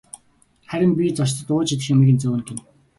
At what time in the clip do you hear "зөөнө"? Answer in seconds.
2.21-2.43